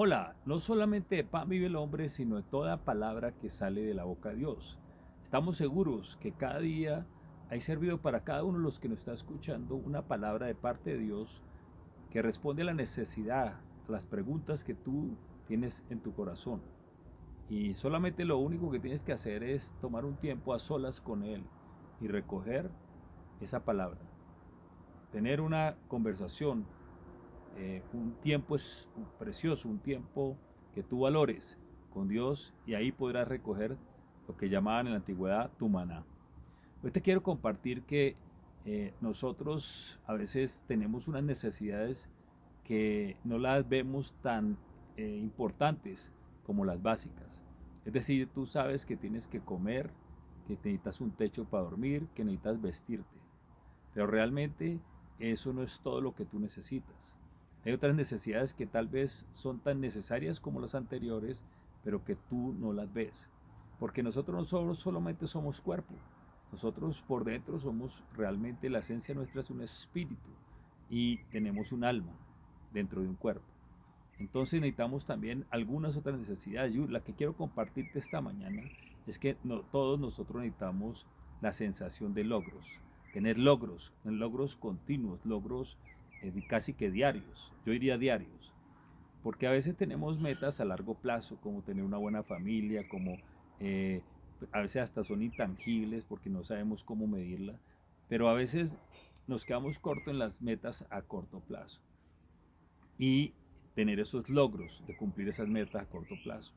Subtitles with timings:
[0.00, 3.94] Hola, no solamente de pan vive el hombre, sino de toda palabra que sale de
[3.94, 4.78] la boca de Dios.
[5.24, 7.04] Estamos seguros que cada día
[7.50, 10.90] hay servido para cada uno de los que nos está escuchando una palabra de parte
[10.90, 11.42] de Dios
[12.12, 13.56] que responde a la necesidad,
[13.88, 15.16] a las preguntas que tú
[15.48, 16.62] tienes en tu corazón.
[17.48, 21.24] Y solamente lo único que tienes que hacer es tomar un tiempo a solas con
[21.24, 21.42] Él
[22.00, 22.70] y recoger
[23.40, 23.98] esa palabra.
[25.10, 26.66] Tener una conversación
[27.56, 28.88] eh, un tiempo es
[29.18, 30.36] precioso, un tiempo
[30.74, 31.58] que tú valores
[31.90, 33.76] con Dios y ahí podrás recoger
[34.26, 36.04] lo que llamaban en la antigüedad tu maná.
[36.82, 38.16] Hoy te quiero compartir que
[38.64, 42.08] eh, nosotros a veces tenemos unas necesidades
[42.64, 44.58] que no las vemos tan
[44.96, 46.12] eh, importantes
[46.44, 47.42] como las básicas.
[47.84, 49.90] Es decir, tú sabes que tienes que comer,
[50.46, 53.18] que necesitas un techo para dormir, que necesitas vestirte.
[53.94, 54.80] Pero realmente
[55.18, 57.16] eso no es todo lo que tú necesitas.
[57.68, 61.42] Hay otras necesidades que tal vez son tan necesarias como las anteriores,
[61.84, 63.28] pero que tú no las ves.
[63.78, 65.94] Porque nosotros no somos, solamente somos cuerpo.
[66.50, 70.30] Nosotros por dentro somos realmente, la esencia nuestra es un espíritu
[70.88, 72.14] y tenemos un alma
[72.72, 73.44] dentro de un cuerpo.
[74.18, 76.72] Entonces necesitamos también algunas otras necesidades.
[76.72, 78.62] Yo, la que quiero compartirte esta mañana
[79.06, 81.06] es que no, todos nosotros necesitamos
[81.42, 82.80] la sensación de logros,
[83.12, 85.76] tener logros, logros continuos, logros
[86.48, 88.52] casi que diarios, yo diría diarios,
[89.22, 93.18] porque a veces tenemos metas a largo plazo, como tener una buena familia, como
[93.60, 94.02] eh,
[94.52, 97.58] a veces hasta son intangibles porque no sabemos cómo medirla,
[98.08, 98.76] pero a veces
[99.26, 101.80] nos quedamos cortos en las metas a corto plazo
[102.96, 103.34] y
[103.74, 106.52] tener esos logros de cumplir esas metas a corto plazo.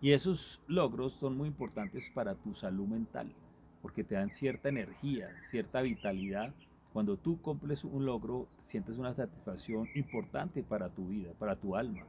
[0.00, 3.34] Y esos logros son muy importantes para tu salud mental,
[3.82, 6.54] porque te dan cierta energía, cierta vitalidad
[6.94, 12.06] cuando tú cumples un logro, sientes una satisfacción importante para tu vida, para tu alma.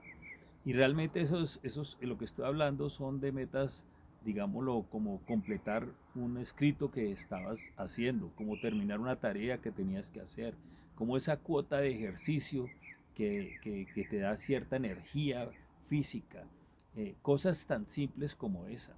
[0.63, 3.83] Y realmente esos, esos, lo que estoy hablando son de metas,
[4.23, 10.21] digámoslo, como completar un escrito que estabas haciendo, como terminar una tarea que tenías que
[10.21, 10.53] hacer,
[10.93, 12.69] como esa cuota de ejercicio
[13.15, 13.57] que,
[14.07, 15.49] te da cierta energía
[15.81, 16.43] física,
[16.95, 18.93] eh, cosas tan simples como esa.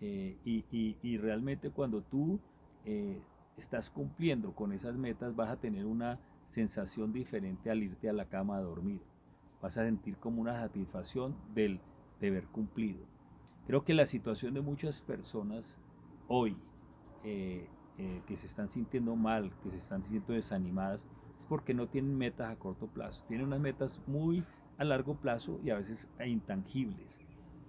[0.00, 2.40] Eh, y, realmente cuando tú
[2.84, 3.20] eh,
[3.58, 8.26] estás cumpliendo con esas metas, vas a tener una sensación diferente al irte a la
[8.26, 9.02] cama a dormir.
[9.60, 11.80] Vas a sentir como una satisfacción del
[12.20, 13.04] deber cumplido.
[13.66, 15.78] Creo que la situación de muchas personas
[16.28, 16.56] hoy
[17.24, 21.06] eh, eh, que se están sintiendo mal, que se están sintiendo desanimadas,
[21.38, 23.24] es porque no tienen metas a corto plazo.
[23.26, 24.44] Tienen unas metas muy
[24.78, 27.20] a largo plazo y a veces intangibles.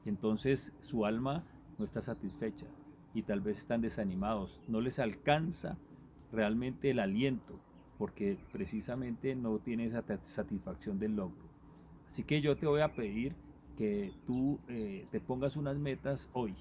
[0.05, 1.43] Entonces su alma
[1.77, 2.67] no está satisfecha
[3.13, 5.77] y tal vez están desanimados, no les alcanza
[6.31, 7.59] realmente el aliento
[7.97, 11.49] porque precisamente no tienen esa satisfacción del logro.
[12.07, 13.35] Así que yo te voy a pedir
[13.77, 16.55] que tú eh, te pongas unas metas hoy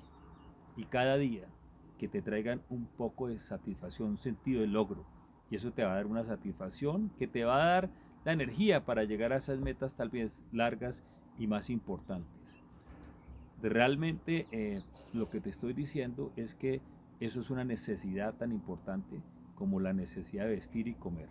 [0.77, 1.49] y cada día
[1.97, 5.07] que te traigan un poco de satisfacción, un sentido de logro.
[5.51, 7.91] Y eso te va a dar una satisfacción que te va a dar
[8.25, 11.05] la energía para llegar a esas metas tal vez largas
[11.39, 12.58] y más importantes
[13.63, 14.83] realmente eh,
[15.13, 16.81] lo que te estoy diciendo es que
[17.21, 19.23] eso es una necesidad tan importante
[19.55, 21.29] como la necesidad de vestir y comer.